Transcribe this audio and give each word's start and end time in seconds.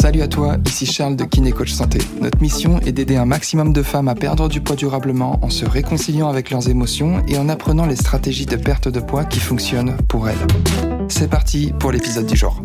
Salut 0.00 0.22
à 0.22 0.28
toi, 0.28 0.56
ici 0.66 0.86
Charles 0.86 1.14
de 1.14 1.24
Kiné 1.24 1.52
Coach 1.52 1.72
Santé. 1.72 1.98
Notre 2.20 2.40
mission 2.40 2.80
est 2.80 2.92
d'aider 2.92 3.16
un 3.16 3.26
maximum 3.26 3.72
de 3.72 3.82
femmes 3.82 4.08
à 4.08 4.14
perdre 4.14 4.48
du 4.48 4.60
poids 4.60 4.74
durablement 4.74 5.38
en 5.42 5.50
se 5.50 5.64
réconciliant 5.64 6.28
avec 6.28 6.50
leurs 6.50 6.68
émotions 6.68 7.22
et 7.28 7.36
en 7.36 7.48
apprenant 7.48 7.86
les 7.86 7.96
stratégies 7.96 8.46
de 8.46 8.56
perte 8.56 8.88
de 8.88 8.98
poids 8.98 9.24
qui 9.24 9.40
fonctionnent 9.40 9.96
pour 10.08 10.28
elles. 10.28 10.38
C'est 11.08 11.28
parti 11.28 11.72
pour 11.78 11.92
l'épisode 11.92 12.26
du 12.26 12.36
jour. 12.36 12.62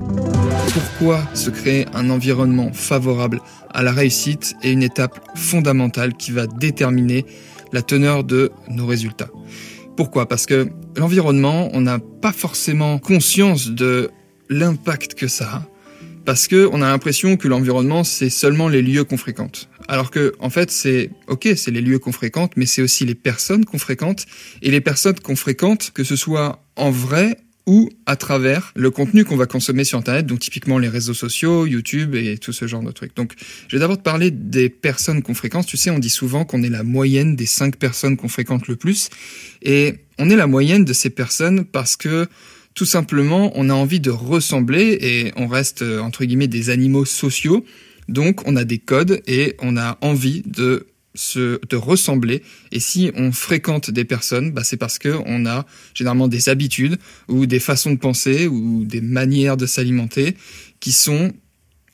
Pourquoi 0.73 1.21
se 1.33 1.49
créer 1.49 1.85
un 1.93 2.09
environnement 2.09 2.71
favorable 2.71 3.41
à 3.71 3.83
la 3.83 3.91
réussite 3.91 4.55
est 4.63 4.71
une 4.71 4.83
étape 4.83 5.19
fondamentale 5.35 6.13
qui 6.13 6.31
va 6.31 6.47
déterminer 6.47 7.25
la 7.73 7.81
teneur 7.81 8.23
de 8.23 8.51
nos 8.69 8.85
résultats. 8.85 9.29
Pourquoi? 9.97 10.27
Parce 10.27 10.45
que 10.45 10.69
l'environnement, 10.95 11.69
on 11.73 11.81
n'a 11.81 11.99
pas 11.99 12.31
forcément 12.31 12.97
conscience 12.97 13.67
de 13.67 14.09
l'impact 14.49 15.15
que 15.15 15.27
ça 15.27 15.45
a 15.45 15.69
parce 16.25 16.47
que 16.47 16.67
on 16.71 16.81
a 16.81 16.87
l'impression 16.87 17.37
que 17.37 17.47
l'environnement 17.47 18.03
c'est 18.03 18.29
seulement 18.29 18.67
les 18.67 18.81
lieux 18.81 19.03
qu'on 19.03 19.17
fréquente. 19.17 19.69
Alors 19.87 20.09
que 20.09 20.33
en 20.39 20.49
fait 20.49 20.71
c'est 20.71 21.11
ok 21.27 21.49
c'est 21.55 21.71
les 21.71 21.81
lieux 21.81 21.99
qu'on 21.99 22.11
fréquente, 22.11 22.53
mais 22.57 22.65
c'est 22.65 22.81
aussi 22.81 23.05
les 23.05 23.15
personnes 23.15 23.63
qu'on 23.63 23.77
fréquente 23.77 24.25
et 24.61 24.71
les 24.71 24.81
personnes 24.81 25.19
qu'on 25.19 25.35
fréquente, 25.35 25.91
que 25.93 26.03
ce 26.03 26.15
soit 26.15 26.65
en 26.75 26.89
vrai 26.89 27.37
ou 27.67 27.89
à 28.05 28.15
travers 28.15 28.71
le 28.75 28.91
contenu 28.91 29.25
qu'on 29.25 29.37
va 29.37 29.47
consommer 29.47 29.83
sur 29.83 29.97
Internet, 29.97 30.27
donc 30.27 30.39
typiquement 30.39 30.77
les 30.77 30.87
réseaux 30.87 31.15
sociaux, 31.15 31.65
YouTube 31.65 32.13
et 32.13 32.37
tout 32.37 32.53
ce 32.53 32.67
genre 32.67 32.83
de 32.83 32.91
trucs. 32.91 33.15
Donc 33.15 33.33
je 33.67 33.75
vais 33.75 33.79
d'abord 33.79 33.97
te 33.97 34.03
parler 34.03 34.29
des 34.29 34.69
personnes 34.69 35.23
qu'on 35.23 35.33
fréquente. 35.33 35.65
Tu 35.65 35.77
sais, 35.77 35.89
on 35.89 35.99
dit 35.99 36.09
souvent 36.09 36.45
qu'on 36.45 36.61
est 36.61 36.69
la 36.69 36.83
moyenne 36.83 37.35
des 37.35 37.47
cinq 37.47 37.77
personnes 37.77 38.17
qu'on 38.17 38.27
fréquente 38.27 38.67
le 38.67 38.75
plus. 38.75 39.09
Et 39.63 39.95
on 40.19 40.29
est 40.29 40.35
la 40.35 40.47
moyenne 40.47 40.85
de 40.85 40.93
ces 40.93 41.09
personnes 41.09 41.65
parce 41.65 41.95
que 41.95 42.27
tout 42.75 42.85
simplement, 42.85 43.53
on 43.55 43.69
a 43.69 43.73
envie 43.73 44.01
de 44.01 44.11
ressembler 44.11 44.97
et 45.01 45.31
on 45.37 45.47
reste, 45.47 45.81
euh, 45.81 46.01
entre 46.01 46.25
guillemets, 46.25 46.49
des 46.49 46.69
animaux 46.69 47.05
sociaux. 47.05 47.65
Donc, 48.09 48.45
on 48.45 48.57
a 48.57 48.65
des 48.65 48.79
codes 48.79 49.21
et 49.27 49.55
on 49.59 49.77
a 49.77 49.97
envie 50.01 50.43
de 50.45 50.87
se, 51.15 51.65
de 51.67 51.75
ressembler. 51.77 52.43
Et 52.73 52.81
si 52.81 53.11
on 53.15 53.31
fréquente 53.31 53.89
des 53.89 54.03
personnes, 54.03 54.51
bah, 54.51 54.65
c'est 54.65 54.75
parce 54.75 54.99
que 54.99 55.15
on 55.25 55.45
a 55.45 55.65
généralement 55.93 56.27
des 56.27 56.49
habitudes 56.49 56.97
ou 57.29 57.45
des 57.45 57.61
façons 57.61 57.91
de 57.91 57.97
penser 57.97 58.45
ou 58.47 58.83
des 58.83 59.01
manières 59.01 59.55
de 59.55 59.65
s'alimenter 59.65 60.35
qui 60.81 60.91
sont 60.91 61.31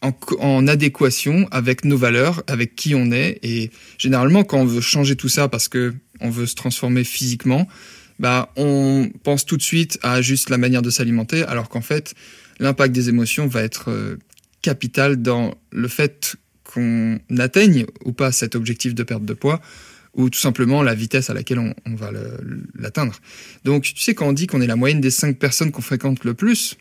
en, 0.02 0.14
en, 0.40 0.68
adéquation 0.68 1.48
avec 1.52 1.86
nos 1.86 1.98
valeurs, 1.98 2.42
avec 2.48 2.76
qui 2.76 2.96
on 2.96 3.12
est. 3.12 3.38
Et 3.44 3.70
généralement, 4.00 4.44
quand 4.44 4.58
on 4.58 4.66
veut 4.66 4.82
changer 4.82 5.16
tout 5.16 5.30
ça 5.30 5.48
parce 5.48 5.68
que 5.68 5.94
on 6.22 6.32
veut 6.32 6.48
se 6.48 6.56
transformer 6.56 7.04
physiquement, 7.04 7.68
bah, 8.22 8.54
on 8.56 9.10
pense 9.24 9.48
tout 9.48 9.58
de 9.58 9.64
suite 9.64 9.98
à 10.04 10.22
juste 10.22 10.52
la 10.52 10.60
manière 10.60 10.84
de 10.84 10.92
s'alimenter, 10.92 11.42
alors 11.44 11.70
qu'en 11.70 11.82
fait, 11.82 12.14
l'impact 12.60 12.94
des 12.94 13.10
émotions 13.10 13.48
va 13.48 13.64
être 13.64 13.90
euh, 13.90 14.18
capital 14.62 15.24
dans 15.24 15.56
le 15.72 15.88
fait 15.88 16.36
qu'on 16.64 17.20
atteigne 17.40 17.88
ou 18.06 18.14
pas 18.14 18.32
cet 18.32 18.56
objectif 18.56 18.94
de 18.94 19.02
perte 19.02 19.26
de 19.26 19.34
poids, 19.34 19.60
ou 20.14 20.30
tout 20.30 20.40
simplement 20.40 20.84
la 20.84 20.94
vitesse 20.94 21.32
à 21.32 21.34
laquelle 21.34 21.58
on, 21.58 21.96
va 21.96 22.12
l'atteindre. 22.76 23.16
Donc, 23.64 23.84
tu 23.84 24.00
sais, 24.00 24.14
quand 24.14 24.28
on 24.28 24.34
dit 24.34 24.46
qu'on 24.46 24.62
est 24.62 24.68
la 24.68 24.76
moyenne 24.76 25.02
des 25.02 25.10
cinq 25.10 25.40
personnes 25.40 25.72
qu'on 25.72 25.82
fréquente 25.82 26.24
le 26.24 26.36
plus, 26.36 26.78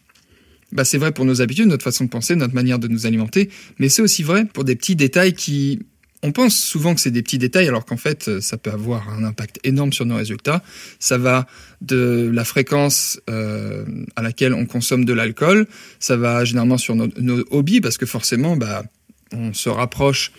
bah, 0.72 0.84
c'est 0.84 0.98
vrai 0.98 1.10
pour 1.10 1.25
nos 1.25 1.41
habitudes, 1.41 1.69
notre 1.69 1.84
façon 1.84 2.04
de 2.04 2.10
penser, 2.10 2.36
notre 2.36 2.54
manière 2.54 2.78
de 2.78 2.86
nous 2.86 3.06
alimenter, 3.06 3.48
mais 3.78 3.88
c'est 3.88 4.02
aussi 4.02 4.22
vrai 4.22 4.44
pour 4.44 4.64
des 4.64 4.77
petits 4.77 4.94
détails 4.94 5.32
qui 5.32 5.80
on 6.22 6.32
pense 6.32 6.56
souvent 6.56 6.94
que 6.94 7.00
c'est 7.00 7.10
des 7.10 7.22
petits 7.22 7.38
détails, 7.38 7.68
alors 7.68 7.84
qu'en 7.84 7.96
fait, 7.96 8.40
ça 8.40 8.58
peut 8.58 8.70
avoir 8.70 9.08
un 9.08 9.24
impact 9.24 9.58
énorme 9.64 9.92
sur 9.92 10.04
nos 10.04 10.16
résultats. 10.16 10.62
Ça 10.98 11.16
va 11.16 11.46
de 11.80 12.30
la 12.32 12.44
fréquence 12.44 13.20
euh, 13.30 13.84
à 14.16 14.22
laquelle 14.22 14.52
on 14.52 14.66
consomme 14.66 15.04
de 15.04 15.12
l'alcool, 15.12 15.66
ça 15.98 16.16
va 16.16 16.44
généralement 16.44 16.78
sur 16.78 16.94
nos, 16.94 17.08
nos, 17.18 17.42
hobbies, 17.50 17.80
parce 17.80 17.96
que 17.96 18.06
forcément, 18.06 18.56
bah, 18.56 18.84
on 19.32 19.54
se 19.54 19.68
rapproche 19.68 20.32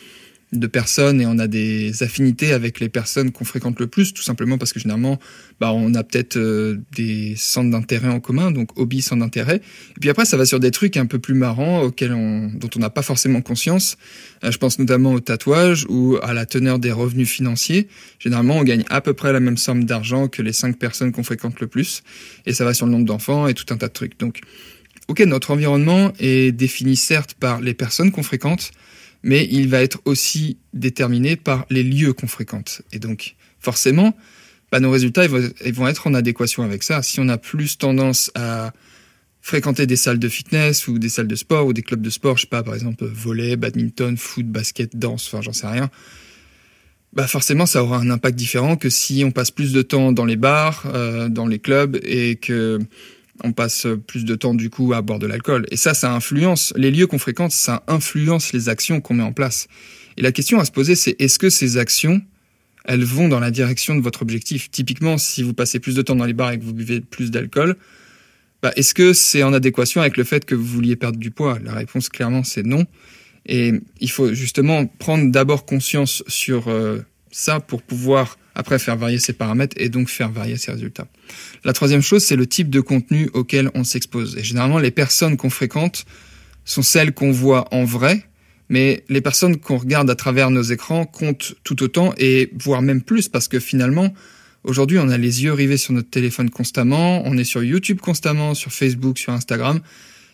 de 0.51 0.67
personnes 0.67 1.21
et 1.21 1.25
on 1.25 1.39
a 1.39 1.47
des 1.47 2.03
affinités 2.03 2.51
avec 2.51 2.79
les 2.81 2.89
personnes 2.89 3.31
qu'on 3.31 3.45
fréquente 3.45 3.79
le 3.79 3.87
plus, 3.87 4.13
tout 4.13 4.21
simplement 4.21 4.57
parce 4.57 4.73
que 4.73 4.79
généralement, 4.79 5.17
bah, 5.61 5.71
on 5.71 5.93
a 5.93 6.03
peut-être 6.03 6.35
euh, 6.35 6.77
des 6.93 7.35
centres 7.37 7.69
d'intérêt 7.69 8.09
en 8.09 8.19
commun, 8.19 8.51
donc 8.51 8.77
hobby, 8.77 9.01
centre 9.01 9.21
d'intérêt. 9.21 9.57
Et 9.57 9.99
puis 9.99 10.09
après, 10.09 10.25
ça 10.25 10.35
va 10.35 10.45
sur 10.45 10.59
des 10.59 10.71
trucs 10.71 10.97
un 10.97 11.05
peu 11.05 11.19
plus 11.19 11.35
marrants 11.35 11.81
auxquels 11.83 12.11
on, 12.11 12.51
dont 12.53 12.69
on 12.75 12.79
n'a 12.79 12.89
pas 12.89 13.01
forcément 13.01 13.41
conscience. 13.41 13.97
Euh, 14.43 14.51
je 14.51 14.57
pense 14.57 14.77
notamment 14.77 15.13
au 15.13 15.21
tatouage 15.21 15.85
ou 15.87 16.17
à 16.21 16.33
la 16.33 16.45
teneur 16.45 16.79
des 16.79 16.91
revenus 16.91 17.29
financiers. 17.29 17.87
Généralement, 18.19 18.57
on 18.57 18.63
gagne 18.63 18.83
à 18.89 18.99
peu 18.99 19.13
près 19.13 19.31
la 19.31 19.39
même 19.39 19.57
somme 19.57 19.85
d'argent 19.85 20.27
que 20.27 20.41
les 20.41 20.53
cinq 20.53 20.77
personnes 20.77 21.13
qu'on 21.13 21.23
fréquente 21.23 21.61
le 21.61 21.67
plus. 21.67 22.03
Et 22.45 22.53
ça 22.53 22.65
va 22.65 22.73
sur 22.73 22.85
le 22.85 22.91
nombre 22.91 23.05
d'enfants 23.05 23.47
et 23.47 23.53
tout 23.53 23.73
un 23.73 23.77
tas 23.77 23.87
de 23.87 23.93
trucs. 23.93 24.19
Donc, 24.19 24.41
ok, 25.07 25.21
notre 25.21 25.51
environnement 25.51 26.11
est 26.19 26.51
défini 26.51 26.97
certes 26.97 27.35
par 27.39 27.61
les 27.61 27.73
personnes 27.73 28.11
qu'on 28.11 28.23
fréquente, 28.23 28.71
mais 29.23 29.47
il 29.51 29.67
va 29.67 29.81
être 29.81 29.99
aussi 30.05 30.57
déterminé 30.73 31.35
par 31.35 31.65
les 31.69 31.83
lieux 31.83 32.13
qu'on 32.13 32.27
fréquente. 32.27 32.81
Et 32.91 32.99
donc, 32.99 33.35
forcément, 33.59 34.15
bah, 34.71 34.79
nos 34.79 34.91
résultats 34.91 35.25
ils 35.25 35.73
vont 35.73 35.87
être 35.87 36.07
en 36.07 36.13
adéquation 36.13 36.63
avec 36.63 36.83
ça. 36.83 37.01
Si 37.01 37.19
on 37.19 37.27
a 37.29 37.37
plus 37.37 37.77
tendance 37.77 38.31
à 38.35 38.73
fréquenter 39.41 39.87
des 39.87 39.95
salles 39.95 40.19
de 40.19 40.29
fitness 40.29 40.87
ou 40.87 40.99
des 40.99 41.09
salles 41.09 41.27
de 41.27 41.35
sport 41.35 41.65
ou 41.65 41.73
des 41.73 41.81
clubs 41.81 42.01
de 42.01 42.09
sport, 42.09 42.37
je 42.37 42.41
sais 42.41 42.47
pas, 42.47 42.63
par 42.63 42.75
exemple 42.75 43.05
volley, 43.05 43.55
badminton, 43.55 44.15
foot, 44.15 44.45
basket, 44.45 44.95
danse, 44.95 45.27
enfin 45.27 45.41
j'en 45.41 45.53
sais 45.53 45.67
rien, 45.67 45.89
bah 47.13 47.27
forcément 47.27 47.65
ça 47.65 47.83
aura 47.83 47.97
un 47.97 48.09
impact 48.09 48.37
différent 48.37 48.77
que 48.77 48.89
si 48.89 49.23
on 49.25 49.31
passe 49.31 49.51
plus 49.51 49.73
de 49.73 49.81
temps 49.81 50.11
dans 50.11 50.25
les 50.25 50.37
bars, 50.37 50.83
euh, 50.93 51.27
dans 51.27 51.47
les 51.47 51.59
clubs 51.59 51.99
et 52.03 52.35
que 52.35 52.79
on 53.43 53.53
passe 53.53 53.87
plus 54.07 54.25
de 54.25 54.35
temps 54.35 54.53
du 54.53 54.69
coup 54.69 54.93
à 54.93 55.01
boire 55.01 55.19
de 55.19 55.27
l'alcool. 55.27 55.65
Et 55.71 55.77
ça, 55.77 55.93
ça 55.93 56.13
influence 56.13 56.73
les 56.75 56.91
lieux 56.91 57.07
qu'on 57.07 57.19
fréquente, 57.19 57.51
ça 57.51 57.83
influence 57.87 58.53
les 58.53 58.69
actions 58.69 59.01
qu'on 59.01 59.15
met 59.15 59.23
en 59.23 59.33
place. 59.33 59.67
Et 60.17 60.21
la 60.21 60.31
question 60.31 60.59
à 60.59 60.65
se 60.65 60.71
poser, 60.71 60.95
c'est 60.95 61.15
est-ce 61.19 61.39
que 61.39 61.49
ces 61.49 61.77
actions, 61.77 62.21
elles 62.85 63.03
vont 63.03 63.27
dans 63.27 63.39
la 63.39 63.51
direction 63.51 63.95
de 63.95 64.01
votre 64.01 64.21
objectif? 64.21 64.69
Typiquement, 64.71 65.17
si 65.17 65.43
vous 65.43 65.53
passez 65.53 65.79
plus 65.79 65.95
de 65.95 66.01
temps 66.01 66.15
dans 66.15 66.25
les 66.25 66.33
bars 66.33 66.51
et 66.51 66.59
que 66.59 66.63
vous 66.63 66.73
buvez 66.73 67.01
plus 67.01 67.31
d'alcool, 67.31 67.75
bah, 68.61 68.71
est-ce 68.75 68.93
que 68.93 69.13
c'est 69.13 69.43
en 69.43 69.53
adéquation 69.53 70.01
avec 70.01 70.17
le 70.17 70.23
fait 70.23 70.45
que 70.45 70.53
vous 70.53 70.65
vouliez 70.65 70.95
perdre 70.95 71.17
du 71.17 71.31
poids? 71.31 71.57
La 71.63 71.73
réponse, 71.73 72.09
clairement, 72.09 72.43
c'est 72.43 72.63
non. 72.63 72.85
Et 73.45 73.73
il 73.99 74.11
faut 74.11 74.33
justement 74.33 74.85
prendre 74.85 75.31
d'abord 75.31 75.65
conscience 75.65 76.23
sur 76.27 76.67
euh, 76.67 76.99
ça 77.31 77.59
pour 77.59 77.81
pouvoir 77.81 78.37
après 78.55 78.79
faire 78.79 78.97
varier 78.97 79.19
ses 79.19 79.33
paramètres 79.33 79.75
et 79.79 79.89
donc 79.89 80.09
faire 80.09 80.31
varier 80.31 80.57
ses 80.57 80.71
résultats. 80.71 81.07
La 81.63 81.73
troisième 81.73 82.01
chose, 82.01 82.23
c'est 82.23 82.35
le 82.35 82.47
type 82.47 82.69
de 82.69 82.81
contenu 82.81 83.29
auquel 83.33 83.69
on 83.73 83.83
s'expose. 83.83 84.37
Et 84.37 84.43
généralement, 84.43 84.79
les 84.79 84.91
personnes 84.91 85.37
qu'on 85.37 85.49
fréquente 85.49 86.05
sont 86.65 86.81
celles 86.81 87.13
qu'on 87.13 87.31
voit 87.31 87.73
en 87.73 87.83
vrai, 87.83 88.25
mais 88.69 89.03
les 89.09 89.21
personnes 89.21 89.57
qu'on 89.57 89.77
regarde 89.77 90.09
à 90.09 90.15
travers 90.15 90.49
nos 90.49 90.61
écrans 90.61 91.05
comptent 91.05 91.55
tout 91.63 91.81
autant 91.83 92.13
et 92.17 92.51
voire 92.57 92.81
même 92.81 93.01
plus 93.01 93.27
parce 93.27 93.47
que 93.47 93.59
finalement, 93.59 94.13
aujourd'hui, 94.63 94.97
on 94.99 95.09
a 95.09 95.17
les 95.17 95.43
yeux 95.43 95.53
rivés 95.53 95.77
sur 95.77 95.93
notre 95.93 96.09
téléphone 96.09 96.49
constamment, 96.49 97.21
on 97.25 97.37
est 97.37 97.43
sur 97.43 97.63
YouTube 97.63 97.99
constamment, 97.99 98.53
sur 98.53 98.71
Facebook, 98.71 99.17
sur 99.17 99.33
Instagram. 99.33 99.81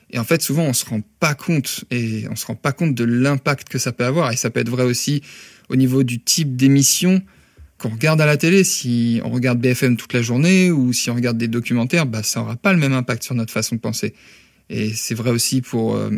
Et 0.10 0.20
en 0.20 0.24
fait, 0.24 0.42
souvent, 0.42 0.64
on 0.64 0.74
se 0.74 0.86
rend 0.86 1.02
pas 1.20 1.34
compte 1.34 1.84
et 1.92 2.26
on 2.30 2.36
se 2.36 2.46
rend 2.46 2.56
pas 2.56 2.72
compte 2.72 2.96
de 2.96 3.04
l'impact 3.04 3.68
que 3.68 3.78
ça 3.78 3.92
peut 3.92 4.06
avoir. 4.06 4.32
Et 4.32 4.38
ça 4.38 4.50
peut 4.50 4.60
être 4.60 4.70
vrai 4.70 4.84
aussi 4.84 5.22
au 5.70 5.76
niveau 5.76 6.04
du 6.04 6.22
type 6.22 6.56
d'émission 6.56 7.22
qu'on 7.78 7.90
regarde 7.90 8.20
à 8.22 8.26
la 8.26 8.38
télé, 8.38 8.64
si 8.64 9.22
on 9.24 9.30
regarde 9.30 9.60
BFM 9.60 9.98
toute 9.98 10.14
la 10.14 10.22
journée 10.22 10.72
ou 10.72 10.94
si 10.94 11.10
on 11.10 11.16
regarde 11.16 11.38
des 11.38 11.48
documentaires, 11.48 12.06
bah, 12.06 12.24
ça 12.24 12.40
n'aura 12.40 12.56
pas 12.56 12.74
le 12.74 12.80
même 12.80 12.94
impact 12.94 13.24
sur 13.24 13.36
notre 13.36 13.54
façon 13.54 13.76
de 13.76 13.82
penser. 13.82 14.14
Et 14.70 14.94
c'est 14.94 15.16
vrai 15.16 15.30
aussi 15.30 15.62
pour, 15.62 15.96
euh, 15.96 16.10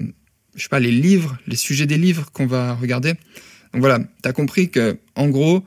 je 0.56 0.64
sais 0.64 0.70
pas, 0.70 0.80
les 0.80 0.92
livres, 0.92 1.38
les 1.48 1.56
sujets 1.56 1.86
des 1.86 1.98
livres 1.98 2.32
qu'on 2.32 2.48
va 2.48 2.74
regarder. 2.76 3.14
Donc 3.74 3.82
voilà, 3.82 4.00
tu 4.00 4.30
as 4.30 4.34
compris 4.34 4.70
que, 4.70 4.98
en 5.16 5.28
gros, 5.28 5.64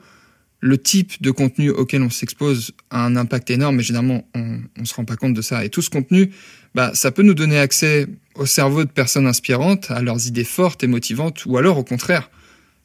le 0.59 0.77
type 0.77 1.21
de 1.21 1.29
contenu 1.29 1.69
auquel 1.69 2.01
on 2.01 2.09
s'expose 2.09 2.71
a 2.89 3.05
un 3.05 3.15
impact 3.15 3.49
énorme, 3.49 3.75
mais 3.77 3.83
généralement, 3.83 4.27
on 4.33 4.61
ne 4.77 4.85
se 4.85 4.93
rend 4.93 5.05
pas 5.05 5.15
compte 5.15 5.33
de 5.33 5.41
ça. 5.41 5.63
Et 5.63 5.69
tout 5.69 5.81
ce 5.81 5.89
contenu, 5.89 6.31
bah, 6.73 6.91
ça 6.93 7.11
peut 7.11 7.21
nous 7.21 7.33
donner 7.33 7.59
accès 7.59 8.07
au 8.35 8.45
cerveau 8.45 8.83
de 8.83 8.89
personnes 8.89 9.27
inspirantes, 9.27 9.91
à 9.91 10.01
leurs 10.01 10.27
idées 10.27 10.43
fortes 10.43 10.83
et 10.83 10.87
motivantes, 10.87 11.45
ou 11.45 11.57
alors 11.57 11.77
au 11.77 11.83
contraire, 11.83 12.29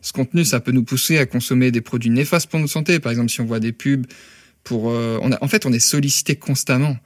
ce 0.00 0.12
contenu, 0.12 0.44
ça 0.44 0.60
peut 0.60 0.72
nous 0.72 0.84
pousser 0.84 1.18
à 1.18 1.26
consommer 1.26 1.70
des 1.70 1.80
produits 1.80 2.10
néfastes 2.10 2.48
pour 2.48 2.60
notre 2.60 2.72
santé. 2.72 3.00
Par 3.00 3.10
exemple, 3.10 3.30
si 3.30 3.40
on 3.40 3.46
voit 3.46 3.60
des 3.60 3.72
pubs 3.72 4.06
pour, 4.64 4.90
euh, 4.90 5.18
en 5.40 5.48
fait, 5.48 5.66
on 5.66 5.72
est 5.72 5.78
sollicité 5.78 6.36
constamment. 6.36 6.96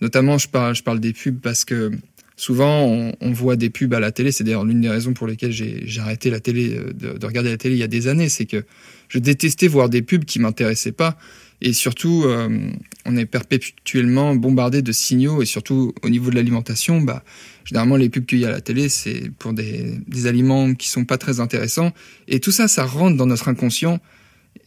Notamment, 0.00 0.38
je 0.38 0.48
parle, 0.48 1.00
des 1.00 1.12
pubs 1.12 1.40
parce 1.40 1.64
que 1.64 1.90
souvent, 2.36 2.84
on, 2.84 3.14
on 3.20 3.32
voit 3.32 3.56
des 3.56 3.70
pubs 3.70 3.92
à 3.94 4.00
la 4.00 4.12
télé. 4.12 4.32
C'est 4.32 4.44
d'ailleurs 4.44 4.64
l'une 4.64 4.80
des 4.80 4.88
raisons 4.88 5.12
pour 5.12 5.26
lesquelles 5.26 5.52
j'ai 5.52 6.00
arrêté 6.00 6.30
la 6.30 6.40
télé, 6.40 6.76
euh, 6.76 6.92
de, 6.92 7.18
de, 7.18 7.26
regarder 7.26 7.50
la 7.50 7.56
télé 7.56 7.74
il 7.76 7.78
y 7.78 7.84
a 7.84 7.88
des 7.88 8.06
années. 8.06 8.28
C'est 8.28 8.46
que 8.46 8.64
je 9.08 9.18
détestais 9.18 9.68
voir 9.68 9.88
des 9.88 10.02
pubs 10.02 10.24
qui 10.24 10.38
m'intéressaient 10.38 10.92
pas. 10.92 11.18
Et 11.62 11.72
surtout, 11.72 12.24
euh, 12.24 12.70
on 13.04 13.16
est 13.16 13.26
perpétuellement 13.26 14.34
bombardé 14.34 14.82
de 14.82 14.92
signaux. 14.92 15.42
Et 15.42 15.46
surtout, 15.46 15.94
au 16.02 16.08
niveau 16.08 16.30
de 16.30 16.36
l'alimentation, 16.36 17.00
bah, 17.00 17.22
Généralement, 17.70 17.96
les 17.96 18.08
pubs 18.08 18.26
qu'il 18.26 18.40
y 18.40 18.44
a 18.44 18.48
à 18.48 18.50
la 18.50 18.60
télé, 18.60 18.88
c'est 18.88 19.30
pour 19.38 19.52
des, 19.52 20.26
aliments 20.26 20.74
qui 20.74 20.88
sont 20.88 21.04
pas 21.04 21.18
très 21.18 21.38
intéressants. 21.38 21.92
Et 22.26 22.40
tout 22.40 22.50
ça, 22.50 22.66
ça 22.66 22.84
rentre 22.84 23.16
dans 23.16 23.26
notre 23.26 23.46
inconscient 23.46 24.00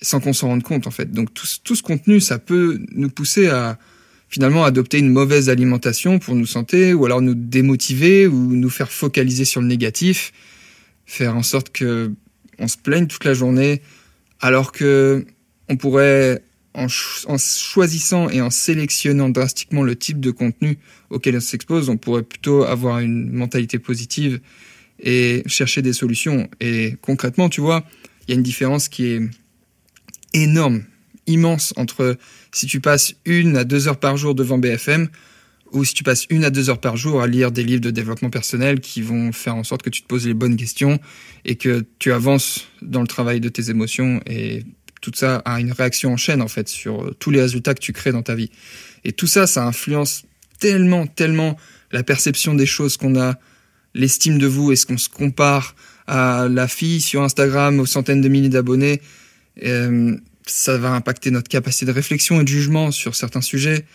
sans 0.01 0.21
qu'on 0.21 0.31
s'en 0.31 0.47
rende 0.47 0.63
compte, 0.63 0.87
en 0.87 0.91
fait. 0.91 1.11
Donc, 1.11 1.33
tout, 1.33 1.75
ce 1.75 1.83
contenu, 1.83 2.21
ça 2.21 2.39
peut 2.39 2.79
nous 2.93 3.09
pousser 3.09 3.47
à 3.47 3.77
finalement 4.29 4.63
adopter 4.63 4.99
une 4.99 5.09
mauvaise 5.09 5.49
alimentation 5.49 6.17
pour 6.17 6.35
nous 6.35 6.45
sentir, 6.45 6.97
ou 6.97 7.05
alors 7.05 7.21
nous 7.21 7.35
démotiver, 7.35 8.25
ou 8.25 8.53
nous 8.53 8.69
faire 8.69 8.89
focaliser 8.89 9.43
sur 9.43 9.59
le 9.59 9.67
négatif, 9.67 10.31
faire 11.05 11.35
en 11.35 11.43
sorte 11.43 11.71
que 11.71 12.09
on 12.57 12.69
se 12.69 12.77
plaigne 12.77 13.07
toute 13.07 13.25
la 13.25 13.33
journée, 13.33 13.81
alors 14.39 14.71
que 14.71 15.25
on 15.67 15.75
pourrait, 15.75 16.41
en, 16.73 16.87
choisissant 16.87 18.29
et 18.29 18.41
en 18.41 18.49
sélectionnant 18.49 19.29
drastiquement 19.29 19.83
le 19.83 19.95
type 19.95 20.19
de 20.19 20.31
contenu 20.31 20.79
auquel 21.09 21.37
on 21.37 21.39
s'expose, 21.39 21.89
on 21.89 21.97
pourrait 21.97 22.23
plutôt 22.23 22.63
avoir 22.63 22.99
une 22.99 23.31
mentalité 23.31 23.79
positive 23.79 24.39
et 24.99 25.43
chercher 25.45 25.81
des 25.81 25.93
solutions. 25.93 26.49
Et 26.59 26.95
concrètement, 27.01 27.49
tu 27.49 27.61
vois, 27.61 27.83
il 28.27 28.31
y 28.31 28.33
a 28.33 28.37
une 28.37 28.43
différence 28.43 28.89
qui 28.89 29.05
est 29.05 29.21
énorme, 30.33 30.83
immense 31.27 31.73
entre 31.77 32.17
si 32.51 32.65
tu 32.65 32.79
passes 32.79 33.13
une 33.25 33.55
à 33.57 33.63
deux 33.63 33.87
heures 33.87 33.99
par 33.99 34.17
jour 34.17 34.35
devant 34.35 34.57
BFM 34.57 35.09
ou 35.71 35.83
si 35.83 35.93
tu 35.93 36.03
passes 36.03 36.25
une 36.29 36.43
à 36.43 36.49
deux 36.49 36.69
heures 36.69 36.81
par 36.81 36.97
jour 36.97 37.21
à 37.21 37.27
lire 37.27 37.51
des 37.51 37.63
livres 37.63 37.81
de 37.81 37.91
développement 37.91 38.29
personnel 38.29 38.79
qui 38.79 39.01
vont 39.01 39.31
faire 39.31 39.55
en 39.55 39.63
sorte 39.63 39.81
que 39.81 39.89
tu 39.89 40.03
te 40.03 40.07
poses 40.07 40.27
les 40.27 40.35
bonnes 40.35 40.55
questions 40.55 40.99
et 41.45 41.55
que 41.55 41.83
tu 41.99 42.11
avances 42.11 42.67
dans 42.81 43.01
le 43.01 43.07
travail 43.07 43.39
de 43.39 43.49
tes 43.49 43.69
émotions 43.69 44.21
et 44.27 44.63
tout 45.03 45.11
ça 45.13 45.41
a 45.43 45.59
une 45.59 45.73
réaction 45.73 46.13
en 46.13 46.17
chaîne 46.17 46.41
en 46.41 46.47
fait 46.47 46.69
sur 46.69 47.13
tous 47.19 47.29
les 47.29 47.41
résultats 47.41 47.73
que 47.73 47.81
tu 47.81 47.91
crées 47.91 48.13
dans 48.13 48.23
ta 48.23 48.35
vie. 48.35 48.49
Et 49.03 49.11
tout 49.11 49.27
ça, 49.27 49.47
ça 49.47 49.65
influence 49.65 50.23
tellement, 50.59 51.05
tellement 51.05 51.57
la 51.91 52.03
perception 52.03 52.53
des 52.53 52.65
choses 52.65 52.95
qu'on 52.95 53.19
a, 53.19 53.37
l'estime 53.93 54.37
de 54.37 54.47
vous, 54.47 54.71
est-ce 54.71 54.85
qu'on 54.85 54.97
se 54.97 55.09
compare 55.09 55.75
à 56.07 56.47
la 56.49 56.69
fille 56.69 57.01
sur 57.01 57.21
Instagram 57.21 57.81
aux 57.81 57.85
centaines 57.85 58.21
de 58.21 58.29
milliers 58.29 58.47
d'abonnés 58.47 59.01
euh, 59.65 60.15
Ça 60.45 60.77
va 60.77 60.91
impacter 60.91 61.31
notre 61.31 61.49
capacité 61.49 61.85
de 61.85 61.91
réflexion 61.91 62.39
et 62.39 62.45
de 62.45 62.49
jugement 62.49 62.91
sur 62.91 63.13
certains 63.13 63.41
sujets. 63.41 63.85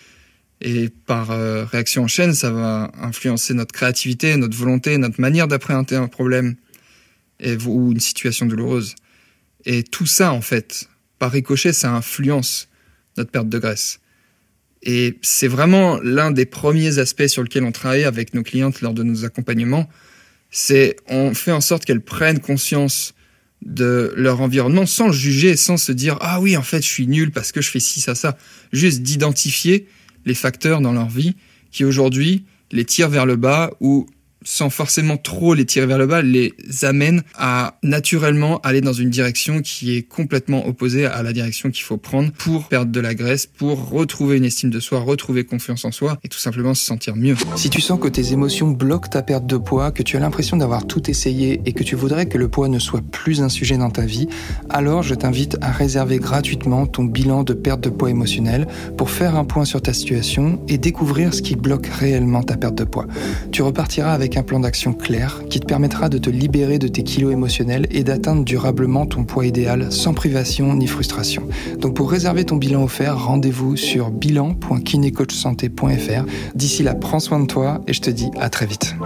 Et 0.60 0.90
par 1.06 1.30
euh, 1.30 1.64
réaction 1.64 2.02
en 2.02 2.08
chaîne, 2.08 2.34
ça 2.34 2.50
va 2.50 2.92
influencer 3.00 3.54
notre 3.54 3.72
créativité, 3.72 4.36
notre 4.36 4.56
volonté, 4.56 4.98
notre 4.98 5.22
manière 5.22 5.48
d'appréhender 5.48 5.96
un 5.96 6.08
problème 6.08 6.56
ou 7.66 7.92
une 7.92 8.00
situation 8.00 8.44
douloureuse. 8.44 8.94
Et 9.64 9.82
tout 9.82 10.06
ça, 10.06 10.32
en 10.32 10.40
fait, 10.40 10.88
par 11.18 11.32
ricochet, 11.32 11.72
ça 11.72 11.92
influence 11.92 12.68
notre 13.16 13.30
perte 13.30 13.48
de 13.48 13.58
graisse. 13.58 14.00
Et 14.82 15.18
c'est 15.22 15.48
vraiment 15.48 15.98
l'un 16.00 16.30
des 16.30 16.46
premiers 16.46 16.98
aspects 16.98 17.26
sur 17.26 17.42
lequel 17.42 17.64
on 17.64 17.72
travaille 17.72 18.04
avec 18.04 18.34
nos 18.34 18.42
clientes 18.42 18.80
lors 18.80 18.94
de 18.94 19.02
nos 19.02 19.24
accompagnements. 19.24 19.88
C'est 20.50 20.96
on 21.08 21.34
fait 21.34 21.52
en 21.52 21.60
sorte 21.60 21.84
qu'elles 21.84 22.00
prennent 22.00 22.40
conscience 22.40 23.14
de 23.62 24.14
leur 24.16 24.40
environnement 24.40 24.86
sans 24.86 25.10
juger, 25.10 25.56
sans 25.56 25.76
se 25.76 25.90
dire 25.90 26.16
ah 26.20 26.40
oui 26.40 26.56
en 26.56 26.62
fait 26.62 26.80
je 26.80 26.88
suis 26.88 27.08
nul 27.08 27.32
parce 27.32 27.50
que 27.50 27.60
je 27.60 27.70
fais 27.70 27.80
ci 27.80 28.00
ça 28.00 28.14
ça. 28.14 28.38
Juste 28.72 29.02
d'identifier 29.02 29.88
les 30.24 30.34
facteurs 30.34 30.80
dans 30.80 30.92
leur 30.92 31.08
vie 31.08 31.34
qui 31.72 31.84
aujourd'hui 31.84 32.44
les 32.70 32.84
tirent 32.84 33.08
vers 33.08 33.26
le 33.26 33.36
bas 33.36 33.72
ou 33.80 34.08
sans 34.48 34.70
forcément 34.70 35.18
trop 35.18 35.52
les 35.52 35.66
tirer 35.66 35.84
vers 35.84 35.98
le 35.98 36.06
bas, 36.06 36.22
les 36.22 36.54
amène 36.80 37.22
à 37.34 37.78
naturellement 37.82 38.60
aller 38.62 38.80
dans 38.80 38.94
une 38.94 39.10
direction 39.10 39.60
qui 39.60 39.94
est 39.94 40.02
complètement 40.02 40.66
opposée 40.66 41.04
à 41.04 41.22
la 41.22 41.34
direction 41.34 41.70
qu'il 41.70 41.84
faut 41.84 41.98
prendre 41.98 42.32
pour 42.32 42.66
perdre 42.66 42.90
de 42.90 42.98
la 42.98 43.14
graisse, 43.14 43.46
pour 43.46 43.90
retrouver 43.90 44.38
une 44.38 44.46
estime 44.46 44.70
de 44.70 44.80
soi, 44.80 45.00
retrouver 45.00 45.44
confiance 45.44 45.84
en 45.84 45.92
soi 45.92 46.18
et 46.24 46.28
tout 46.28 46.38
simplement 46.38 46.72
se 46.72 46.82
sentir 46.82 47.14
mieux. 47.14 47.36
Si 47.56 47.68
tu 47.68 47.82
sens 47.82 48.00
que 48.00 48.08
tes 48.08 48.32
émotions 48.32 48.70
bloquent 48.70 49.10
ta 49.10 49.20
perte 49.20 49.44
de 49.44 49.58
poids, 49.58 49.92
que 49.92 50.02
tu 50.02 50.16
as 50.16 50.20
l'impression 50.20 50.56
d'avoir 50.56 50.86
tout 50.86 51.10
essayé 51.10 51.60
et 51.66 51.74
que 51.74 51.82
tu 51.82 51.94
voudrais 51.94 52.24
que 52.24 52.38
le 52.38 52.48
poids 52.48 52.68
ne 52.68 52.78
soit 52.78 53.02
plus 53.02 53.42
un 53.42 53.50
sujet 53.50 53.76
dans 53.76 53.90
ta 53.90 54.06
vie, 54.06 54.28
alors 54.70 55.02
je 55.02 55.14
t'invite 55.14 55.58
à 55.60 55.70
réserver 55.72 56.16
gratuitement 56.20 56.86
ton 56.86 57.04
bilan 57.04 57.42
de 57.42 57.52
perte 57.52 57.82
de 57.82 57.90
poids 57.90 58.08
émotionnel 58.08 58.66
pour 58.96 59.10
faire 59.10 59.36
un 59.36 59.44
point 59.44 59.66
sur 59.66 59.82
ta 59.82 59.92
situation 59.92 60.64
et 60.68 60.78
découvrir 60.78 61.34
ce 61.34 61.42
qui 61.42 61.54
bloque 61.54 61.86
réellement 61.86 62.42
ta 62.42 62.56
perte 62.56 62.76
de 62.76 62.84
poids. 62.84 63.06
Tu 63.52 63.60
repartiras 63.60 64.14
avec 64.14 64.37
un 64.38 64.42
plan 64.42 64.60
d'action 64.60 64.92
clair 64.92 65.42
qui 65.50 65.60
te 65.60 65.66
permettra 65.66 66.08
de 66.08 66.16
te 66.18 66.30
libérer 66.30 66.78
de 66.78 66.88
tes 66.88 67.02
kilos 67.02 67.32
émotionnels 67.32 67.86
et 67.90 68.04
d'atteindre 68.04 68.44
durablement 68.44 69.06
ton 69.06 69.24
poids 69.24 69.46
idéal 69.46 69.92
sans 69.92 70.14
privation 70.14 70.74
ni 70.74 70.86
frustration. 70.86 71.42
Donc 71.78 71.94
pour 71.94 72.10
réserver 72.10 72.44
ton 72.44 72.56
bilan 72.56 72.84
offert, 72.84 73.18
rendez-vous 73.18 73.76
sur 73.76 74.10
bilan.kinecoachsanté.fr. 74.10 76.24
D'ici 76.54 76.82
là, 76.82 76.94
prends 76.94 77.20
soin 77.20 77.40
de 77.40 77.46
toi 77.46 77.82
et 77.86 77.92
je 77.92 78.00
te 78.00 78.08
dis 78.10 78.30
à 78.40 78.48
très 78.48 78.64
vite. 78.66 78.96